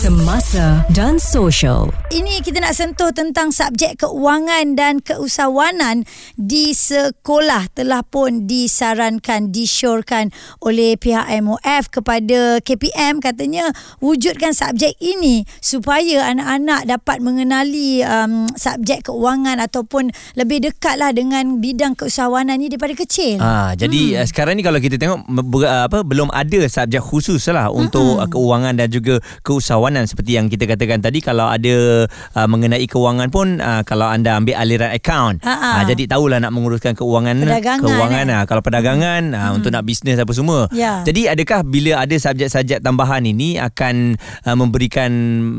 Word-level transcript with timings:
Semasa 0.00 0.80
dan 0.96 1.20
social. 1.20 1.92
Ini 2.08 2.40
kita 2.40 2.64
nak 2.64 2.72
sentuh 2.72 3.12
tentang 3.12 3.52
subjek 3.52 4.00
keuangan 4.00 4.72
dan 4.72 5.04
keusahawanan 5.04 6.08
di 6.40 6.72
sekolah 6.72 7.68
telah 7.76 8.00
pun 8.00 8.48
disarankan, 8.48 9.52
disyorkan 9.52 10.32
oleh 10.64 10.96
pihak 10.96 11.28
MOF 11.44 11.92
kepada 11.92 12.64
KPM 12.64 13.20
katanya 13.20 13.76
wujudkan 14.00 14.56
subjek 14.56 14.96
ini 15.04 15.44
supaya 15.60 16.32
anak-anak 16.32 16.88
dapat 16.88 17.20
mengenali 17.20 18.00
um, 18.00 18.48
subjek 18.56 19.04
keuangan 19.04 19.60
ataupun 19.60 20.16
lebih 20.32 20.64
dekatlah 20.64 21.12
dengan 21.12 21.60
bidang 21.60 21.92
keusahawanan 21.92 22.56
ini 22.56 22.72
daripada 22.72 22.96
kecil. 22.96 23.36
Ah, 23.36 23.76
jadi 23.76 24.16
hmm. 24.16 24.24
sekarang 24.32 24.56
ni 24.56 24.64
kalau 24.64 24.80
kita 24.80 24.96
tengok 24.96 25.28
ber, 25.28 25.68
apa 25.68 26.00
belum 26.00 26.32
ada 26.32 26.64
subjek 26.72 27.04
khusus 27.04 27.44
lah 27.52 27.68
untuk 27.68 28.16
mm-hmm. 28.16 28.32
keuangan 28.32 28.74
dan 28.80 28.88
juga 28.88 29.20
keusahawanan 29.44 29.89
seperti 30.06 30.38
yang 30.38 30.46
kita 30.46 30.68
katakan 30.68 31.02
tadi 31.02 31.18
kalau 31.22 31.50
ada 31.50 32.06
uh, 32.08 32.48
mengenai 32.48 32.84
keuangan 32.86 33.28
pun 33.28 33.58
uh, 33.58 33.82
kalau 33.82 34.06
anda 34.06 34.38
ambil 34.38 34.56
aliran 34.58 34.90
akaun 34.94 35.42
uh, 35.42 35.82
jadi 35.86 36.06
tahulah 36.06 36.38
nak 36.38 36.52
menguruskan 36.54 36.94
keuangan 36.94 37.40
perdagangan, 37.42 37.82
keuangan 37.82 38.26
eh? 38.28 38.36
uh, 38.36 38.44
kalau 38.46 38.62
perdagangan 38.62 39.22
mm-hmm. 39.34 39.50
uh, 39.50 39.56
untuk 39.56 39.70
nak 39.74 39.82
bisnes 39.82 40.18
apa 40.18 40.32
semua 40.32 40.70
yeah. 40.70 41.02
jadi 41.02 41.34
adakah 41.34 41.66
bila 41.66 42.04
ada 42.04 42.14
subjek-subjek 42.14 42.84
tambahan 42.84 43.24
ini 43.26 43.58
akan 43.58 44.14
uh, 44.46 44.56
memberikan 44.56 45.10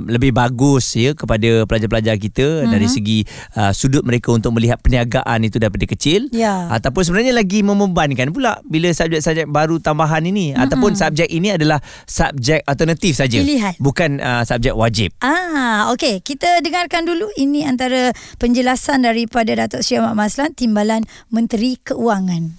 lebih 0.07 0.31
bagus 0.31 0.95
ya 0.95 1.11
kepada 1.11 1.67
pelajar-pelajar 1.67 2.15
kita 2.15 2.63
mm-hmm. 2.63 2.71
dari 2.71 2.87
segi 2.87 3.19
uh, 3.57 3.75
sudut 3.75 4.05
mereka 4.07 4.31
untuk 4.31 4.55
melihat 4.55 4.79
perniagaan 4.79 5.43
itu 5.43 5.57
daripada 5.59 5.83
kecil 5.83 6.31
yeah. 6.31 6.71
ataupun 6.71 7.01
sebenarnya 7.03 7.33
lagi 7.35 7.65
membebankan 7.65 8.31
pula 8.31 8.61
bila 8.67 8.93
subjek-subjek 8.93 9.49
baru 9.49 9.81
tambahan 9.81 10.23
ini 10.23 10.53
mm-hmm. 10.53 10.63
ataupun 10.63 10.91
subjek 10.95 11.27
ini 11.27 11.57
adalah 11.57 11.81
subjek 12.05 12.61
alternatif 12.65 13.17
saja. 13.17 13.41
Pilihan. 13.41 13.73
Bukan 13.81 14.20
uh, 14.21 14.43
subjek 14.45 14.77
wajib. 14.77 15.09
Ah, 15.19 15.89
okey. 15.91 16.21
Kita 16.21 16.61
dengarkan 16.61 17.03
dulu 17.09 17.27
ini 17.35 17.65
antara 17.65 18.13
penjelasan 18.37 19.03
daripada 19.03 19.51
Datuk 19.57 19.81
Seri 19.81 19.99
Ahmad 19.99 20.29
Maslan, 20.29 20.53
Timbalan 20.53 21.03
Menteri 21.33 21.81
Keuangan. 21.81 22.53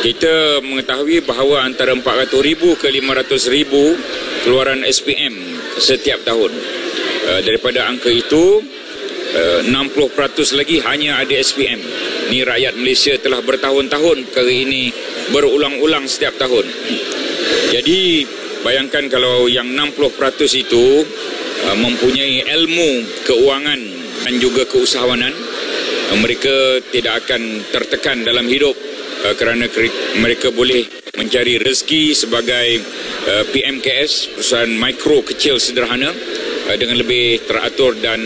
Kita 0.00 0.64
mengetahui 0.64 1.22
bahawa 1.28 1.68
antara 1.68 1.92
400,000 1.92 2.80
ke 2.80 2.88
500,000 2.88 4.42
keluaran 4.42 4.80
SPM 4.82 5.34
setiap 5.78 6.24
tahun. 6.26 6.50
Uh, 7.30 7.40
daripada 7.46 7.86
angka 7.86 8.10
itu, 8.10 8.64
uh, 9.36 9.60
60% 9.68 10.58
lagi 10.58 10.82
hanya 10.82 11.20
ada 11.20 11.34
SPM. 11.36 11.78
Ni 12.32 12.42
rakyat 12.42 12.74
Malaysia 12.80 13.14
telah 13.20 13.44
bertahun-tahun 13.44 14.30
perkara 14.30 14.50
ini 14.50 14.90
berulang-ulang 15.30 16.08
setiap 16.08 16.34
tahun. 16.40 16.66
Jadi 17.70 18.26
bayangkan 18.60 19.08
kalau 19.08 19.48
yang 19.48 19.68
60% 19.72 20.06
itu 20.56 21.04
uh, 21.68 21.76
mempunyai 21.76 22.44
ilmu 22.44 22.90
keuangan 23.24 23.80
dan 24.26 24.34
juga 24.36 24.68
keusahawanan, 24.68 25.32
uh, 26.12 26.18
mereka 26.20 26.80
tidak 26.92 27.24
akan 27.26 27.64
tertekan 27.72 28.22
dalam 28.24 28.44
hidup 28.48 28.76
uh, 29.24 29.34
kerana 29.36 29.68
mereka 30.20 30.52
boleh 30.52 30.86
mencari 31.18 31.60
rezeki 31.60 32.16
sebagai 32.16 32.80
PMKS, 33.52 34.40
perusahaan 34.40 34.72
mikro 34.72 35.20
kecil 35.20 35.60
sederhana 35.60 36.08
dengan 36.80 36.96
lebih 36.96 37.44
teratur 37.44 37.92
dan 38.00 38.16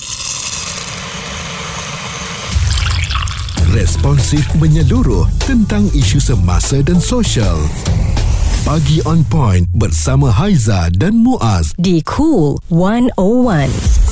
Responsif 3.74 4.46
menyeluruh 4.62 5.26
tentang 5.50 5.90
isu 5.98 6.22
semasa 6.22 6.78
dan 6.86 7.02
sosial. 7.02 7.58
Pagi 8.64 9.02
on 9.04 9.26
point 9.26 9.66
bersama 9.74 10.30
Haiza 10.30 10.94
dan 10.94 11.18
Muaz 11.20 11.74
di 11.82 12.00
Cool 12.06 12.62
101 12.70 14.03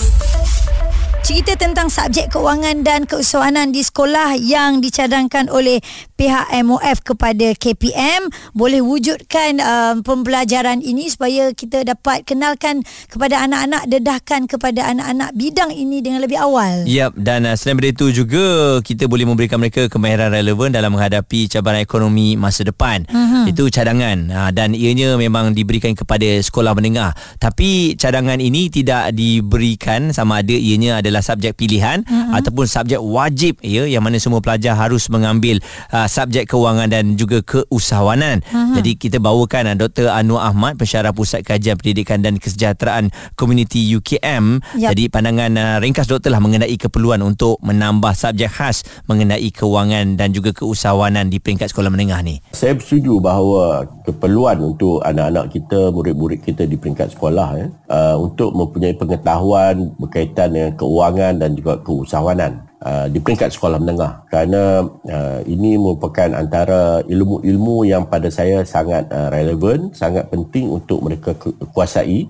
cerita 1.32 1.56
tentang 1.56 1.88
subjek 1.88 2.28
keuangan 2.28 2.84
dan 2.84 3.08
keusahawanan 3.08 3.72
di 3.72 3.80
sekolah 3.80 4.36
yang 4.36 4.84
dicadangkan 4.84 5.48
oleh 5.48 5.80
pihak 6.22 6.54
MOF 6.62 7.02
kepada 7.02 7.58
KPM 7.58 8.30
boleh 8.54 8.78
wujudkan 8.86 9.58
um, 9.58 10.06
pembelajaran 10.06 10.78
ini 10.86 11.10
supaya 11.10 11.50
kita 11.50 11.82
dapat 11.82 12.30
kenalkan 12.30 12.86
kepada 13.10 13.42
anak-anak 13.42 13.90
dedahkan 13.90 14.46
kepada 14.46 14.86
anak-anak 14.86 15.34
bidang 15.34 15.74
ini 15.74 16.06
dengan 16.06 16.22
lebih 16.22 16.38
awal. 16.38 16.86
Yap 16.86 17.18
dan 17.18 17.50
uh, 17.50 17.58
selain 17.58 17.82
daripada 17.82 18.06
itu 18.06 18.22
juga 18.22 18.46
kita 18.86 19.10
boleh 19.10 19.26
memberikan 19.26 19.58
mereka 19.58 19.90
kemahiran 19.90 20.30
relevan 20.30 20.70
dalam 20.70 20.94
menghadapi 20.94 21.50
cabaran 21.50 21.82
ekonomi 21.82 22.38
masa 22.38 22.62
depan. 22.62 23.10
Uh-huh. 23.10 23.50
Itu 23.50 23.74
cadangan 23.74 24.30
uh, 24.30 24.52
dan 24.54 24.78
ianya 24.78 25.18
memang 25.18 25.58
diberikan 25.58 25.98
kepada 25.98 26.38
sekolah 26.38 26.78
menengah. 26.78 27.18
Tapi 27.42 27.98
cadangan 27.98 28.38
ini 28.38 28.70
tidak 28.70 29.18
diberikan 29.18 30.14
sama 30.14 30.46
ada 30.46 30.54
ianya 30.54 31.02
adalah 31.02 31.26
subjek 31.26 31.58
pilihan 31.58 32.06
mm-hmm. 32.06 32.38
ataupun 32.38 32.70
subjek 32.70 33.02
wajib 33.02 33.58
ya 33.66 33.90
yang 33.90 34.06
mana 34.06 34.22
semua 34.22 34.44
pelajar 34.44 34.78
harus 34.78 35.10
mengambil 35.10 35.58
uh, 35.90 36.11
subjek 36.12 36.52
kewangan 36.52 36.92
dan 36.92 37.16
juga 37.16 37.40
keusahawanan. 37.40 38.44
Mm-hmm. 38.44 38.76
Jadi 38.76 38.92
kita 39.00 39.18
bawakan 39.24 39.72
uh, 39.72 39.76
Dr. 39.80 40.12
Anwar 40.12 40.52
Ahmad 40.52 40.76
pensyarah 40.76 41.16
Pusat 41.16 41.48
Kajian 41.48 41.80
Pendidikan 41.80 42.20
dan 42.20 42.36
Kesejahteraan 42.36 43.16
Komuniti 43.40 43.88
UKM. 43.96 44.60
Yep. 44.76 44.92
Jadi 44.92 45.04
pandangan 45.08 45.52
uh, 45.56 45.78
ringkas 45.80 46.12
doktor 46.12 46.36
lah 46.36 46.44
mengenai 46.44 46.76
keperluan 46.76 47.24
untuk 47.24 47.64
menambah 47.64 48.12
subjek 48.12 48.52
khas 48.52 48.84
mengenai 49.08 49.48
kewangan 49.56 50.20
dan 50.20 50.36
juga 50.36 50.52
keusahawanan 50.52 51.32
di 51.32 51.40
peringkat 51.40 51.72
sekolah 51.72 51.88
menengah 51.88 52.20
ni. 52.20 52.44
Saya 52.52 52.76
setuju 52.76 53.24
bahawa 53.24 53.88
keperluan 54.04 54.60
untuk 54.60 55.00
anak-anak 55.08 55.48
kita, 55.56 55.96
murid-murid 55.96 56.44
kita 56.44 56.68
di 56.68 56.76
peringkat 56.76 57.16
sekolah 57.16 57.50
ya, 57.56 57.68
uh, 57.88 58.16
untuk 58.20 58.52
mempunyai 58.52 58.98
pengetahuan 59.00 59.96
berkaitan 59.96 60.52
dengan 60.52 60.72
keuangan 60.76 61.40
dan 61.40 61.56
juga 61.56 61.80
keusahawanan 61.80 62.71
uh, 62.86 63.06
di 63.08 63.18
peringkat 63.22 63.54
sekolah 63.54 63.78
menengah 63.78 64.26
kerana 64.28 64.86
uh, 64.86 65.40
ini 65.46 65.78
merupakan 65.78 66.30
antara 66.34 67.06
ilmu-ilmu 67.06 67.86
yang 67.86 68.10
pada 68.10 68.28
saya 68.34 68.66
sangat 68.66 69.08
uh, 69.14 69.30
relevan, 69.30 69.94
sangat 69.94 70.28
penting 70.30 70.70
untuk 70.70 71.02
mereka 71.06 71.38
kuasai 71.72 72.28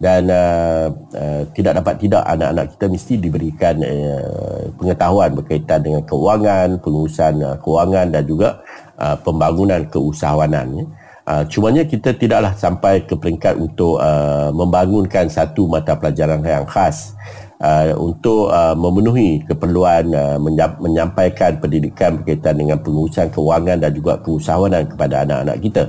dan 0.00 0.32
uh, 0.32 0.88
uh, 1.12 1.42
tidak 1.52 1.84
dapat 1.84 1.94
tidak 2.00 2.24
anak-anak 2.24 2.66
kita 2.72 2.86
mesti 2.88 3.14
diberikan 3.20 3.74
uh, 3.84 4.72
pengetahuan 4.80 5.30
berkaitan 5.36 5.80
dengan 5.84 6.02
keuangan, 6.08 6.68
pengurusan 6.80 7.34
uh, 7.44 7.56
keuangan 7.60 8.08
dan 8.08 8.24
juga 8.24 8.64
uh, 8.96 9.16
pembangunan 9.20 9.84
keusahawanan 9.92 10.68
ya. 10.72 10.86
Uh, 11.30 11.44
cumanya 11.46 11.84
kita 11.84 12.16
tidaklah 12.16 12.56
sampai 12.56 13.04
ke 13.04 13.14
peringkat 13.14 13.54
untuk 13.60 14.00
uh, 14.00 14.50
membangunkan 14.50 15.28
satu 15.28 15.68
mata 15.68 15.94
pelajaran 15.94 16.42
yang 16.42 16.66
khas 16.66 17.14
uh, 17.60 17.92
untuk 18.00 18.50
uh, 18.50 18.74
memenuhi 18.74 19.44
keperluan 19.44 20.10
uh, 20.12 20.36
menyampaikan 20.80 21.60
pendidikan 21.60 22.18
berkaitan 22.20 22.58
dengan 22.58 22.80
pengurusan 22.80 23.28
kewangan 23.30 23.78
dan 23.84 23.92
juga 23.92 24.18
keusahawanan 24.24 24.88
kepada 24.88 25.22
anak-anak 25.28 25.56
kita. 25.60 25.84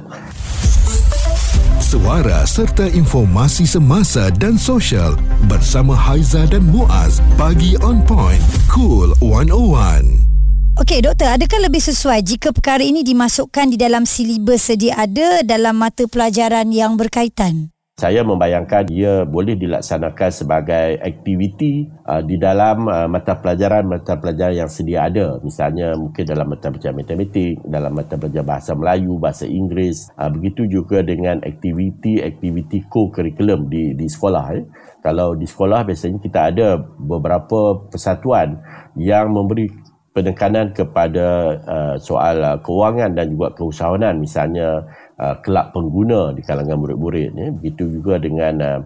Suara 1.81 2.47
serta 2.47 2.87
informasi 2.87 3.67
semasa 3.67 4.31
dan 4.31 4.55
sosial 4.55 5.11
bersama 5.51 5.91
Haiza 5.91 6.47
dan 6.47 6.63
Muaz 6.71 7.19
pagi 7.35 7.75
on 7.83 7.99
point 8.07 8.39
cool 8.71 9.11
101. 9.19 10.31
Okey 10.79 11.03
doktor, 11.03 11.35
adakah 11.35 11.67
lebih 11.67 11.83
sesuai 11.83 12.23
jika 12.23 12.55
perkara 12.55 12.79
ini 12.79 13.03
dimasukkan 13.03 13.75
di 13.75 13.77
dalam 13.77 14.07
silibus 14.07 14.71
sedia 14.71 15.03
ada 15.03 15.43
dalam 15.43 15.75
mata 15.75 16.07
pelajaran 16.07 16.71
yang 16.71 16.95
berkaitan? 16.95 17.75
Saya 18.01 18.25
membayangkan 18.25 18.89
ia 18.89 19.21
boleh 19.29 19.53
dilaksanakan 19.53 20.29
sebagai 20.33 20.97
aktiviti 20.97 21.85
uh, 22.09 22.25
di 22.25 22.41
dalam 22.41 22.89
uh, 22.89 23.05
mata 23.05 23.37
pelajaran 23.37 23.85
mata 23.85 24.17
pelajaran 24.17 24.65
yang 24.65 24.71
sedia 24.73 25.05
ada 25.05 25.37
misalnya 25.45 25.93
mungkin 25.93 26.25
dalam 26.25 26.49
mata 26.49 26.73
pelajaran 26.73 26.97
matematik 26.97 27.61
dalam 27.61 27.93
mata 27.93 28.17
pelajaran 28.17 28.47
bahasa 28.49 28.73
Melayu 28.73 29.21
bahasa 29.21 29.45
Inggeris 29.45 30.09
uh, 30.17 30.33
begitu 30.33 30.65
juga 30.65 31.05
dengan 31.05 31.45
aktiviti-aktiviti 31.45 32.89
co-curriculum 32.89 33.69
di 33.69 33.93
di 33.93 34.09
sekolah 34.09 34.45
eh. 34.57 34.65
kalau 35.05 35.37
di 35.37 35.45
sekolah 35.45 35.85
biasanya 35.85 36.17
kita 36.17 36.39
ada 36.49 36.81
beberapa 36.81 37.85
persatuan 37.85 38.57
yang 38.97 39.29
memberi 39.29 39.69
penekanan 40.11 40.75
kepada 40.75 41.27
uh, 41.63 41.95
soal 42.01 42.41
uh, 42.43 42.57
kewangan 42.59 43.15
dan 43.15 43.31
juga 43.31 43.55
keusahawanan 43.55 44.19
misalnya 44.19 44.83
uh, 45.21 45.37
kelab 45.45 45.69
pengguna 45.69 46.33
di 46.33 46.41
kalangan 46.41 46.81
murid-murid 46.81 47.31
ya. 47.37 47.47
begitu 47.53 48.01
juga 48.01 48.17
dengan 48.17 48.53
uh, 48.57 48.79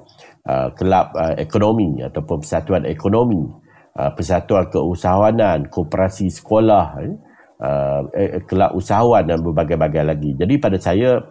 uh, 0.43 0.67
kelab 0.75 1.15
uh, 1.15 1.33
ekonomi 1.39 2.03
ataupun 2.03 2.43
persatuan 2.43 2.83
ekonomi 2.83 3.47
uh, 3.95 4.11
persatuan 4.11 4.67
keusahawanan 4.67 5.71
koperasi 5.71 6.27
sekolah 6.27 6.87
ya. 6.99 7.15
Uh, 7.61 8.01
eh, 8.11 8.41
kelab 8.47 8.75
usahawan 8.75 9.27
dan 9.27 9.39
berbagai-bagai 9.39 10.03
lagi 10.03 10.31
jadi 10.35 10.53
pada 10.59 10.77
saya 10.79 11.21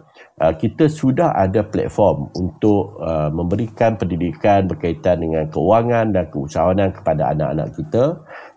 uh, 0.41 0.53
kita 0.57 0.89
sudah 0.89 1.33
ada 1.33 1.61
platform 1.65 2.33
untuk 2.33 2.97
uh, 3.01 3.29
memberikan 3.29 3.97
pendidikan 3.97 4.65
berkaitan 4.65 5.21
dengan 5.21 5.45
keuangan 5.49 6.09
dan 6.13 6.25
keusahawanan 6.33 6.89
kepada 6.93 7.33
anak-anak 7.33 7.67
kita 7.77 8.03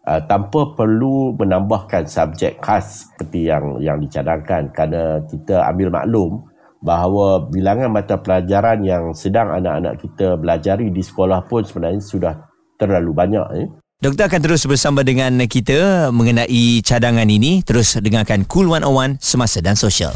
uh, 0.09 0.20
tanpa 0.25 0.73
perlu 0.73 1.37
menambahkan 1.37 2.09
subjek 2.09 2.56
khas 2.61 3.09
seperti 3.12 3.49
yang 3.53 3.76
yang 3.82 3.99
dicadangkan 4.00 4.73
kerana 4.73 5.20
kita 5.29 5.65
ambil 5.69 5.88
maklum 5.93 6.32
bahawa 6.79 7.50
bilangan 7.50 7.91
mata 7.91 8.15
pelajaran 8.23 8.87
yang 8.87 9.11
sedang 9.11 9.50
anak-anak 9.50 9.99
kita 9.99 10.38
belajari 10.38 10.94
di 10.94 11.03
sekolah 11.03 11.43
pun 11.50 11.67
sebenarnya 11.67 11.99
sudah 11.99 12.35
terlalu 12.79 13.11
banyak 13.11 13.47
eh. 13.59 13.69
Doktor 13.98 14.30
akan 14.30 14.40
terus 14.46 14.62
bersama 14.62 15.02
dengan 15.02 15.42
kita 15.50 16.14
mengenai 16.14 16.78
cadangan 16.86 17.26
ini. 17.26 17.66
Terus 17.66 17.98
dengarkan 17.98 18.46
Cool 18.46 18.70
101 18.70 19.18
semasa 19.18 19.58
dan 19.58 19.74
sosial. 19.74 20.14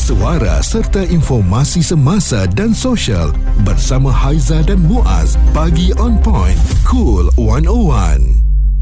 Suara 0.00 0.64
serta 0.64 1.04
informasi 1.04 1.84
semasa 1.84 2.48
dan 2.48 2.72
sosial 2.72 3.36
bersama 3.60 4.08
Haiza 4.08 4.64
dan 4.64 4.80
Muaz. 4.80 5.36
Pagi 5.52 5.92
on 6.00 6.16
point 6.24 6.56
Cool 6.88 7.28
101 7.36 8.39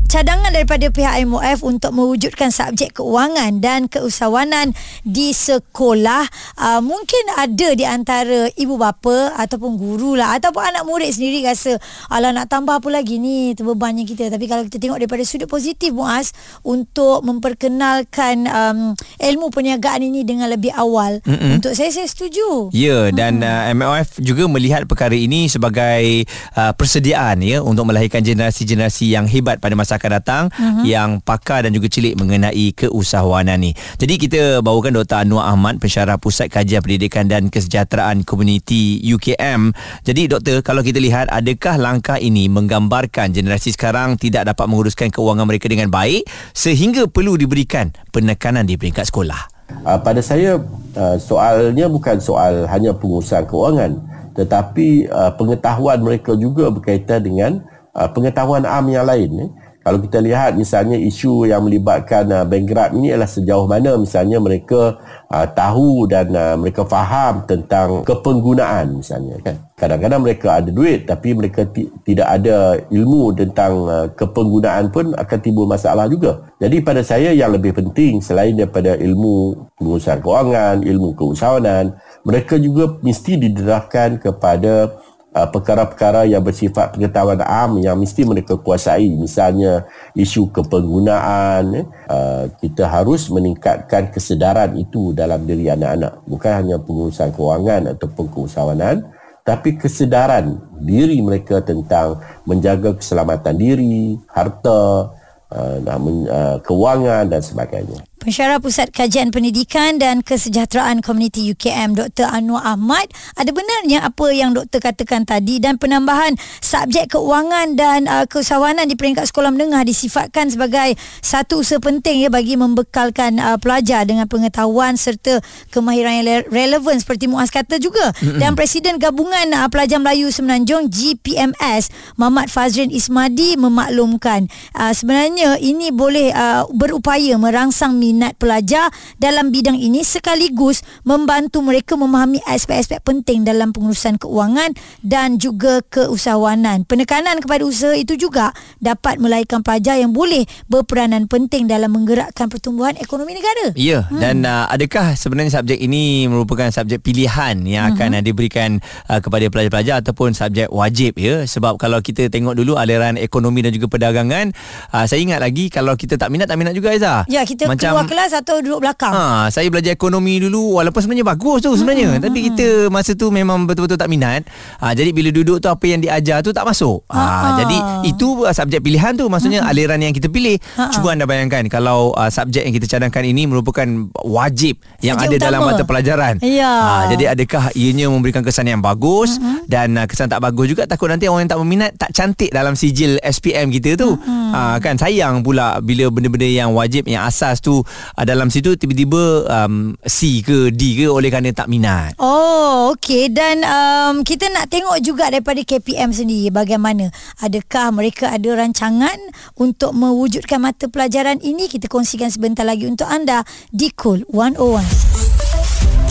cadangan 0.08 0.49
daripada 0.49 0.88
pihak 0.88 1.20
MOF 1.28 1.60
untuk 1.60 1.93
mewujudkan 1.93 2.49
subjek 2.49 2.96
keuangan 2.96 3.60
dan 3.60 3.93
keusahawanan 3.93 4.72
di 5.05 5.37
sekolah 5.37 6.25
uh, 6.56 6.81
mungkin 6.81 7.37
ada 7.37 7.76
di 7.76 7.84
antara 7.84 8.49
ibu 8.56 8.81
bapa 8.81 9.37
ataupun 9.37 9.76
guru 9.76 10.16
lah 10.16 10.40
ataupun 10.40 10.64
anak 10.64 10.88
murid 10.88 11.12
sendiri 11.12 11.44
rasa 11.44 11.76
ala 12.08 12.32
nak 12.32 12.49
tambah 12.49 12.81
apa 12.81 12.88
lagi 12.88 13.20
ni 13.20 13.52
terbebannya 13.52 14.08
kita 14.08 14.32
tapi 14.32 14.49
kalau 14.49 14.64
kita 14.64 14.81
tengok 14.81 14.96
daripada 14.96 15.20
sudut 15.28 15.44
positif 15.44 15.93
Muaz 15.93 16.32
untuk 16.64 17.20
memperkenalkan 17.28 18.49
um, 18.49 18.96
ilmu 19.20 19.52
perniagaan 19.52 20.08
ini 20.08 20.25
dengan 20.25 20.49
lebih 20.49 20.72
awal 20.72 21.20
Mm-mm. 21.28 21.60
untuk 21.60 21.76
saya 21.76 21.93
saya 21.93 22.08
setuju 22.08 22.72
ya 22.72 23.12
dan 23.12 23.44
hmm. 23.44 23.76
uh, 23.76 23.76
MOF 23.76 24.25
juga 24.25 24.49
melihat 24.49 24.88
perkara 24.88 25.12
ini 25.12 25.52
sebagai 25.52 26.25
uh, 26.56 26.72
persediaan 26.72 27.44
ya 27.44 27.60
untuk 27.60 27.84
melahirkan 27.93 28.25
generasi-generasi 28.25 29.12
yang 29.12 29.28
hebat 29.28 29.60
pada 29.60 29.76
masa 29.76 29.98
akan 29.99 30.11
datang 30.23 30.45
uh-huh. 30.55 30.87
yang 30.87 31.19
pakar 31.21 31.67
dan 31.67 31.75
juga 31.75 31.91
cilik 31.91 32.15
mengenai 32.15 32.73
keusahawanan 32.73 33.59
ni. 33.59 33.75
Jadi 33.99 34.15
kita 34.17 34.43
bawakan 34.62 35.03
Dr. 35.03 35.27
Anwar 35.27 35.50
Ahmad 35.50 35.83
pensyarah 35.83 36.17
Pusat 36.17 36.55
Kajian 36.55 36.81
Pendidikan 36.81 37.27
dan 37.27 37.50
Kesejahteraan 37.50 38.23
Komuniti 38.23 39.03
UKM. 39.03 39.75
Jadi 40.06 40.31
doktor 40.31 40.62
kalau 40.62 40.81
kita 40.81 41.03
lihat 41.03 41.27
adakah 41.29 41.77
langkah 41.77 42.17
ini 42.17 42.47
menggambarkan 42.47 43.35
generasi 43.35 43.75
sekarang 43.75 44.17
tidak 44.17 44.49
dapat 44.49 44.65
menguruskan 44.71 45.11
keuangan 45.11 45.45
mereka 45.45 45.67
dengan 45.67 45.91
baik 45.91 46.25
sehingga 46.55 47.11
perlu 47.11 47.34
diberikan 47.34 47.91
penekanan 48.15 48.65
di 48.65 48.79
peringkat 48.79 49.11
sekolah? 49.11 49.58
Uh, 49.84 50.01
pada 50.01 50.25
saya 50.25 50.56
uh, 50.96 51.17
soalnya 51.20 51.93
bukan 51.93 52.17
soal 52.25 52.65
hanya 52.72 52.96
pengurusan 52.96 53.44
keuangan 53.44 54.01
tetapi 54.32 55.11
uh, 55.11 55.34
pengetahuan 55.34 55.99
mereka 56.01 56.32
juga 56.39 56.70
berkaitan 56.72 57.20
dengan 57.20 57.51
uh, 57.93 58.08
pengetahuan 58.08 58.65
am 58.65 58.87
yang 58.89 59.05
lain 59.05 59.31
eh 59.44 59.51
kalau 59.89 60.05
kita 60.05 60.21
lihat 60.21 60.53
misalnya 60.53 61.01
isu 61.01 61.49
yang 61.49 61.65
melibatkan 61.65 62.29
uh, 62.29 62.45
bank 62.45 62.69
grab 62.69 62.93
ini 62.93 63.09
adalah 63.09 63.25
sejauh 63.25 63.65
mana 63.65 63.97
misalnya 63.97 64.37
mereka 64.37 65.01
uh, 65.33 65.49
tahu 65.49 66.05
dan 66.05 66.29
uh, 66.37 66.61
mereka 66.61 66.85
faham 66.85 67.49
tentang 67.49 68.05
kepenggunaan 68.05 69.01
misalnya 69.01 69.41
kan? 69.41 69.57
Kadang-kadang 69.81 70.21
mereka 70.21 70.61
ada 70.61 70.69
duit 70.69 71.09
tapi 71.09 71.33
mereka 71.33 71.65
ti- 71.65 71.89
tidak 72.05 72.29
ada 72.29 72.77
ilmu 72.93 73.33
tentang 73.33 73.73
uh, 73.89 74.07
kepenggunaan 74.13 74.93
pun 74.93 75.17
akan 75.17 75.39
timbul 75.41 75.65
masalah 75.65 76.05
juga. 76.05 76.53
Jadi 76.61 76.85
pada 76.85 77.01
saya 77.01 77.33
yang 77.33 77.57
lebih 77.57 77.73
penting 77.73 78.21
selain 78.21 78.53
daripada 78.53 78.93
ilmu 78.93 79.57
pengurusan 79.81 80.21
kewangan 80.21 80.85
ilmu 80.85 81.17
keusahawanan 81.17 81.97
mereka 82.29 82.61
juga 82.61 83.01
mesti 83.01 83.41
didedahkan 83.41 84.21
kepada 84.21 85.01
Uh, 85.39 85.47
perkara-perkara 85.55 86.27
yang 86.27 86.43
bersifat 86.43 86.99
pengetahuan 86.99 87.39
am 87.47 87.79
yang 87.79 87.95
mesti 87.95 88.27
mereka 88.27 88.59
kuasai. 88.59 89.07
Misalnya 89.07 89.87
isu 90.11 90.51
kepenggunaan 90.51 91.79
eh, 91.79 91.87
uh, 92.11 92.51
kita 92.59 92.91
harus 92.91 93.31
meningkatkan 93.31 94.11
kesedaran 94.11 94.75
itu 94.75 95.15
dalam 95.15 95.47
diri 95.47 95.71
anak-anak. 95.71 96.27
Bukan 96.27 96.53
hanya 96.59 96.83
pengurusan 96.83 97.31
kewangan 97.31 97.95
ataupun 97.95 98.27
keusahawanan 98.35 99.07
tapi 99.47 99.79
kesedaran 99.79 100.59
diri 100.83 101.23
mereka 101.23 101.63
tentang 101.63 102.19
menjaga 102.43 102.99
keselamatan 102.99 103.55
diri 103.55 104.19
harta 104.27 105.15
uh, 105.55 106.59
kewangan 106.67 107.31
dan 107.31 107.41
sebagainya 107.41 108.07
Pensyarah 108.19 108.58
Pusat 108.58 108.91
Kajian 108.91 109.31
Pendidikan 109.31 110.03
dan 110.03 110.27
Kesejahteraan 110.27 111.06
Komuniti 111.06 111.46
UKM 111.55 111.94
Dr. 111.94 112.27
Anwar 112.27 112.67
Ahmad 112.67 113.06
ada 113.39 113.55
benarnya 113.55 114.03
apa 114.03 114.27
yang 114.34 114.58
doktor 114.58 114.82
katakan 114.82 115.22
tadi 115.22 115.63
dan 115.63 115.79
penambahan 115.79 116.34
subjek 116.58 117.15
keuangan 117.15 117.79
dan 117.79 118.10
uh, 118.10 118.27
keusahawanan 118.27 118.91
di 118.91 118.98
peringkat 118.98 119.31
sekolah 119.31 119.55
menengah 119.55 119.87
disifatkan 119.87 120.51
sebagai 120.51 120.98
satu 121.22 121.63
usaha 121.63 121.79
penting 121.79 122.27
ya 122.27 122.31
bagi 122.31 122.58
membekalkan 122.58 123.39
uh, 123.39 123.55
pelajar 123.63 124.03
dengan 124.03 124.27
pengetahuan 124.27 124.98
serta 124.98 125.39
kemahiran 125.70 126.19
yang 126.19 126.27
le- 126.27 126.48
relevan 126.51 126.98
seperti 126.98 127.31
Muaz 127.31 127.55
kata 127.55 127.79
juga 127.79 128.10
mm-hmm. 128.19 128.43
dan 128.43 128.58
Presiden 128.58 128.98
Gabungan 128.98 129.55
uh, 129.55 129.70
Pelajar 129.70 130.03
Melayu 130.03 130.34
Semenanjung 130.34 130.91
GPMS 130.91 131.94
Muhammad 132.19 132.51
Fazrin 132.51 132.91
Ismadi 132.91 133.55
memaklumkan 133.55 134.51
uh, 134.75 134.91
sebenarnya 134.91 135.63
ini 135.63 135.94
boleh 135.94 136.34
uh, 136.34 136.67
berupaya 136.75 137.39
merangsang 137.39 138.07
minat 138.08 138.41
pelajar 138.41 138.88
dalam 139.20 139.53
bidang 139.53 139.77
ini 139.77 140.00
sekaligus 140.00 140.81
membantu 141.05 141.60
mereka 141.60 141.93
memahami 142.00 142.41
aspek-aspek 142.48 143.05
penting 143.05 143.44
dalam 143.44 143.77
pengurusan 143.77 144.17
keuangan 144.17 144.72
dan 145.05 145.36
juga 145.36 145.84
keusahawanan. 145.93 146.88
Penekanan 146.88 147.44
kepada 147.44 147.69
usaha 147.69 147.93
itu 147.93 148.17
juga 148.17 148.56
dapat 148.81 149.20
melahirkan 149.20 149.60
pelajar 149.60 150.00
yang 150.00 150.17
boleh 150.17 150.48
berperanan 150.72 151.29
penting 151.29 151.69
dalam 151.69 151.93
menggerakkan 151.93 152.48
pertumbuhan 152.48 152.96
ekonomi 152.96 153.36
negara. 153.36 153.77
Ya, 153.77 154.08
hmm. 154.08 154.20
dan 154.22 154.36
uh, 154.48 154.65
adakah 154.72 155.12
sebenarnya 155.12 155.60
subjek 155.60 155.77
ini 155.77 156.24
merupakan 156.31 156.72
subjek 156.72 157.05
pilihan 157.05 157.60
yang 157.69 157.93
akan 157.93 158.17
hmm. 158.17 158.20
uh, 158.20 158.24
diberikan 158.24 158.70
uh, 159.12 159.20
kepada 159.20 159.44
pelajar-pelajar 159.53 160.00
ataupun 160.00 160.32
subjek 160.32 160.72
wajib 160.72 161.20
ya? 161.20 161.44
Sebab 161.44 161.77
kalau 161.77 162.00
kita 162.00 162.32
tengok 162.32 162.56
dulu 162.56 162.81
aliran 162.81 163.20
ekonomi 163.20 163.60
dan 163.60 163.74
juga 163.74 163.91
perdagangan, 163.91 164.55
uh, 164.94 165.05
saya 165.05 165.20
ingat 165.20 165.43
lagi 165.43 165.69
kalau 165.69 165.98
kita 165.98 166.17
tak 166.17 166.32
minat 166.32 166.46
tak 166.48 166.56
minat 166.56 166.72
juga 166.72 166.94
Aiza. 166.94 167.27
Ya, 167.27 167.43
kita 167.43 167.67
Macam, 167.67 167.97
keluar 167.98 168.06
kelas 168.06 168.32
atau 168.38 168.56
duduk 168.62 168.81
belakang. 168.86 169.10
Ha, 169.10 169.50
saya 169.50 169.67
belajar 169.67 169.90
ekonomi 169.90 170.38
dulu 170.38 170.78
walaupun 170.78 171.00
sebenarnya 171.02 171.26
bagus 171.26 171.58
tu 171.67 171.70
sebenarnya. 171.74 172.19
Hmm, 172.19 172.22
Tapi 172.22 172.38
hmm. 172.38 172.46
kita 172.52 172.67
masa 172.94 173.19
tu 173.19 173.26
memang 173.34 173.67
betul-betul 173.67 173.98
tak 173.98 174.06
minat. 174.06 174.46
Ha, 174.78 174.94
jadi 174.94 175.10
bila 175.10 175.34
duduk 175.34 175.58
tu 175.58 175.67
apa 175.67 175.84
yang 175.88 175.98
diajar 175.98 176.44
tu 176.46 176.55
tak 176.55 176.62
masuk. 176.62 177.02
Ha, 177.10 177.19
ha. 177.19 177.48
jadi 177.64 177.78
itu 178.06 178.46
uh, 178.46 178.55
subjek 178.55 178.81
pilihan 178.84 179.19
tu 179.19 179.26
maksudnya 179.26 179.67
hmm. 179.67 179.70
aliran 179.70 179.98
yang 179.98 180.14
kita 180.14 180.31
pilih. 180.31 180.56
Ha, 180.78 180.94
Cuba 180.94 181.19
anda 181.19 181.26
bayangkan 181.26 181.67
kalau 181.67 182.14
uh, 182.14 182.31
subjek 182.31 182.62
yang 182.62 182.74
kita 182.74 182.86
cadangkan 182.86 183.26
ini 183.26 183.50
merupakan 183.50 183.86
wajib 184.22 184.78
yang 185.02 185.19
subjek 185.19 185.26
ada 185.26 185.36
utama. 185.43 185.46
dalam 185.50 185.60
mata 185.67 185.82
pelajaran. 185.82 186.34
Ya. 186.44 186.70
Ha, 186.70 187.10
jadi 187.10 187.34
adakah 187.34 187.74
ianya 187.74 188.06
memberikan 188.06 188.46
kesan 188.46 188.70
yang 188.70 188.78
bagus 188.78 189.43
hmm. 189.43 189.67
dan 189.67 189.98
uh, 189.98 190.06
kesan 190.06 190.31
tak 190.31 190.38
bagus 190.38 190.70
juga 190.70 190.86
takut 190.86 191.10
nanti 191.10 191.26
orang 191.26 191.48
yang 191.48 191.50
tak 191.50 191.60
berminat 191.60 191.90
tak 191.98 192.10
cantik 192.14 192.50
dalam 192.55 192.78
sijil 192.78 193.19
SPM 193.24 193.74
kita 193.74 193.98
tu. 193.98 194.14
Hmm. 194.14 194.52
Ha, 194.55 194.60
kan 194.78 194.96
sayang 194.96 195.43
pula 195.43 195.81
bila 195.82 196.08
benda-benda 196.12 196.48
yang 196.48 196.70
wajib 196.72 197.08
yang 197.08 197.24
asas 197.24 197.58
tu 197.58 197.81
uh, 198.17 198.25
dalam 198.25 198.53
situ 198.53 198.75
tiba-tiba 198.77 199.49
um, 199.49 199.97
C 200.05 200.41
ke 200.45 200.71
D 200.75 201.05
ke 201.05 201.07
oleh 201.09 201.29
kerana 201.33 201.51
tak 201.55 201.71
minat. 201.71 202.15
Oh, 202.21 202.95
okey. 202.97 203.33
Dan 203.33 203.65
um, 203.65 204.23
kita 204.23 204.51
nak 204.53 204.69
tengok 204.69 204.99
juga 205.01 205.33
daripada 205.33 205.61
KPM 205.63 206.13
sendiri 206.13 206.53
bagaimana 206.53 207.11
adakah 207.43 207.93
mereka 207.95 208.33
ada 208.33 208.51
rancangan 208.55 209.19
untuk 209.57 209.95
mewujudkan 209.97 210.61
mata 210.63 210.87
pelajaran 210.91 211.41
ini? 211.41 211.71
Kita 211.71 211.87
kongsikan 211.91 212.29
sebentar 212.29 212.67
lagi 212.67 212.89
untuk 212.89 213.07
anda 213.07 213.45
di 213.73 213.93
Cool 213.95 214.27
101 214.31 215.19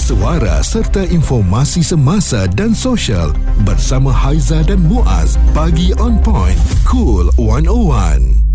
suara 0.07 0.63
serta 0.63 1.03
informasi 1.03 1.83
semasa 1.83 2.47
dan 2.55 2.71
sosial 2.71 3.35
bersama 3.67 4.07
Haiza 4.07 4.63
dan 4.63 4.79
Muaz 4.87 5.35
bagi 5.51 5.91
on 5.99 6.15
point 6.23 6.55
cool 6.87 7.27
101 7.35 8.46